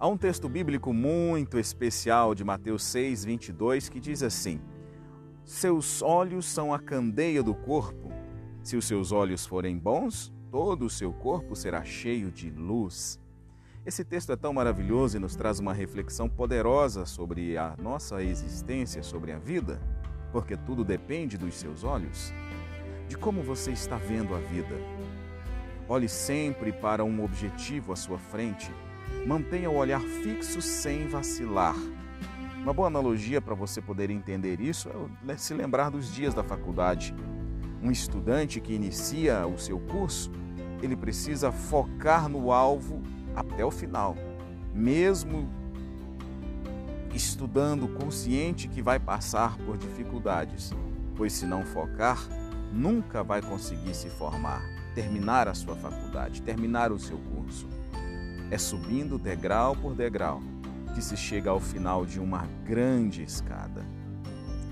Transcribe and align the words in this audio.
Há 0.00 0.06
um 0.06 0.16
texto 0.16 0.48
bíblico 0.48 0.92
muito 0.92 1.58
especial 1.58 2.32
de 2.32 2.44
Mateus 2.44 2.84
6, 2.84 3.24
22 3.24 3.88
que 3.88 3.98
diz 3.98 4.22
assim: 4.22 4.60
Seus 5.44 6.02
olhos 6.02 6.46
são 6.46 6.72
a 6.72 6.78
candeia 6.78 7.42
do 7.42 7.52
corpo. 7.52 8.08
Se 8.62 8.76
os 8.76 8.84
seus 8.84 9.10
olhos 9.10 9.44
forem 9.44 9.76
bons, 9.76 10.32
todo 10.52 10.86
o 10.86 10.90
seu 10.90 11.12
corpo 11.12 11.56
será 11.56 11.82
cheio 11.82 12.30
de 12.30 12.48
luz. 12.48 13.20
Esse 13.84 14.04
texto 14.04 14.30
é 14.30 14.36
tão 14.36 14.52
maravilhoso 14.52 15.16
e 15.16 15.20
nos 15.20 15.34
traz 15.34 15.58
uma 15.58 15.74
reflexão 15.74 16.28
poderosa 16.28 17.04
sobre 17.04 17.58
a 17.58 17.74
nossa 17.76 18.22
existência, 18.22 19.02
sobre 19.02 19.32
a 19.32 19.38
vida, 19.40 19.82
porque 20.30 20.56
tudo 20.56 20.84
depende 20.84 21.36
dos 21.36 21.56
seus 21.56 21.82
olhos, 21.82 22.32
de 23.08 23.18
como 23.18 23.42
você 23.42 23.72
está 23.72 23.96
vendo 23.96 24.32
a 24.32 24.38
vida. 24.38 24.76
Olhe 25.88 26.08
sempre 26.08 26.70
para 26.70 27.02
um 27.02 27.24
objetivo 27.24 27.92
à 27.92 27.96
sua 27.96 28.18
frente 28.18 28.70
Mantenha 29.28 29.68
o 29.68 29.76
olhar 29.76 30.00
fixo 30.00 30.62
sem 30.62 31.06
vacilar. 31.06 31.76
Uma 32.62 32.72
boa 32.72 32.88
analogia 32.88 33.42
para 33.42 33.54
você 33.54 33.78
poder 33.78 34.08
entender 34.08 34.58
isso 34.58 34.88
é 35.28 35.36
se 35.36 35.52
lembrar 35.52 35.90
dos 35.90 36.10
dias 36.14 36.32
da 36.32 36.42
faculdade. 36.42 37.14
Um 37.82 37.90
estudante 37.90 38.58
que 38.58 38.72
inicia 38.72 39.46
o 39.46 39.58
seu 39.58 39.78
curso, 39.80 40.30
ele 40.82 40.96
precisa 40.96 41.52
focar 41.52 42.26
no 42.26 42.50
alvo 42.50 43.02
até 43.36 43.62
o 43.62 43.70
final, 43.70 44.16
mesmo 44.72 45.46
estudando 47.12 47.86
consciente 47.86 48.66
que 48.66 48.80
vai 48.80 48.98
passar 48.98 49.58
por 49.58 49.76
dificuldades, 49.76 50.72
pois 51.14 51.34
se 51.34 51.44
não 51.44 51.66
focar, 51.66 52.26
nunca 52.72 53.22
vai 53.22 53.42
conseguir 53.42 53.94
se 53.94 54.08
formar, 54.08 54.62
terminar 54.94 55.48
a 55.48 55.52
sua 55.52 55.76
faculdade, 55.76 56.40
terminar 56.40 56.90
o 56.90 56.98
seu 56.98 57.18
curso. 57.18 57.68
É 58.50 58.56
subindo 58.56 59.18
degrau 59.18 59.76
por 59.76 59.94
degrau 59.94 60.40
que 60.94 61.02
se 61.02 61.16
chega 61.16 61.50
ao 61.50 61.60
final 61.60 62.06
de 62.06 62.18
uma 62.18 62.46
grande 62.64 63.22
escada. 63.22 63.84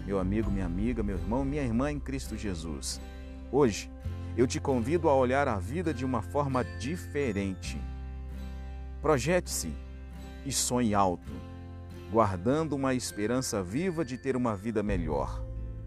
Meu 0.06 0.18
amigo, 0.18 0.50
minha 0.50 0.64
amiga, 0.64 1.02
meu 1.02 1.18
irmão, 1.18 1.44
minha 1.44 1.62
irmã 1.62 1.92
em 1.92 2.00
Cristo 2.00 2.36
Jesus, 2.38 3.00
hoje 3.52 3.90
eu 4.34 4.46
te 4.46 4.58
convido 4.58 5.10
a 5.10 5.14
olhar 5.14 5.46
a 5.46 5.58
vida 5.58 5.92
de 5.92 6.04
uma 6.04 6.22
forma 6.22 6.64
diferente. 6.78 7.78
Projete-se 9.02 9.70
e 10.44 10.50
sonhe 10.50 10.94
alto, 10.94 11.32
guardando 12.10 12.74
uma 12.74 12.94
esperança 12.94 13.62
viva 13.62 14.04
de 14.04 14.16
ter 14.16 14.36
uma 14.36 14.56
vida 14.56 14.82
melhor. 14.82 15.44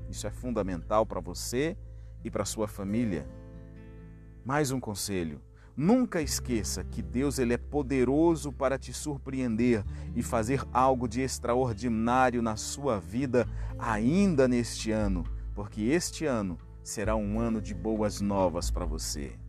Isso 0.10 0.28
é 0.28 0.30
fundamental 0.30 1.06
para 1.08 1.20
você 1.20 1.76
e 2.24 2.30
para 2.30 2.46
sua 2.46 2.68
família. 2.68 3.28
Mais 4.46 4.70
um 4.70 4.80
conselho: 4.80 5.42
Nunca 5.82 6.22
esqueça 6.22 6.84
que 6.84 7.02
Deus 7.02 7.40
ele 7.40 7.54
é 7.54 7.58
poderoso 7.58 8.52
para 8.52 8.78
te 8.78 8.92
surpreender 8.92 9.82
e 10.14 10.22
fazer 10.22 10.62
algo 10.74 11.08
de 11.08 11.22
extraordinário 11.22 12.42
na 12.42 12.58
sua 12.58 13.00
vida 13.00 13.48
ainda 13.78 14.46
neste 14.46 14.92
ano, 14.92 15.24
porque 15.56 15.84
este 15.84 16.26
ano 16.26 16.58
será 16.84 17.16
um 17.16 17.40
ano 17.40 17.62
de 17.62 17.74
boas 17.74 18.20
novas 18.20 18.70
para 18.70 18.84
você. 18.84 19.40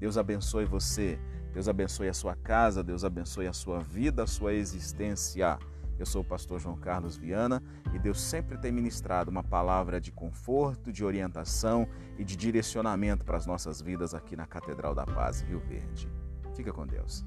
Deus 0.00 0.18
abençoe 0.18 0.64
você, 0.64 1.16
Deus 1.54 1.68
abençoe 1.68 2.08
a 2.08 2.12
sua 2.12 2.34
casa, 2.34 2.82
Deus 2.82 3.04
abençoe 3.04 3.46
a 3.46 3.52
sua 3.52 3.78
vida, 3.78 4.24
a 4.24 4.26
sua 4.26 4.54
existência. 4.54 5.60
Eu 5.98 6.06
sou 6.06 6.22
o 6.22 6.24
pastor 6.24 6.60
João 6.60 6.76
Carlos 6.76 7.16
Viana 7.16 7.62
e 7.92 7.98
Deus 7.98 8.20
sempre 8.20 8.56
tem 8.56 8.70
ministrado 8.70 9.30
uma 9.30 9.42
palavra 9.42 10.00
de 10.00 10.12
conforto, 10.12 10.92
de 10.92 11.04
orientação 11.04 11.88
e 12.16 12.24
de 12.24 12.36
direcionamento 12.36 13.24
para 13.24 13.36
as 13.36 13.46
nossas 13.46 13.80
vidas 13.80 14.14
aqui 14.14 14.36
na 14.36 14.46
Catedral 14.46 14.94
da 14.94 15.04
Paz, 15.04 15.40
Rio 15.40 15.60
Verde. 15.60 16.08
Fica 16.54 16.72
com 16.72 16.86
Deus. 16.86 17.24